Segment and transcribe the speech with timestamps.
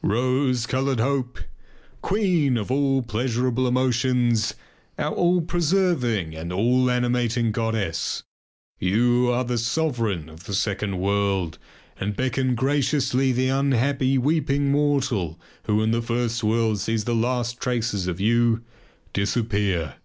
[0.00, 1.40] Rose coloured hope!
[2.02, 4.54] Queen of all pleasurable emotions,
[4.96, 8.22] our all preserving and all animating goddess!
[8.78, 11.58] You are the sovereign of the second world
[11.98, 17.58] and beckon graciously the unhappy weeping mortal who in the first world sees the last
[17.60, 18.62] traces of you
[19.12, 19.96] disappear.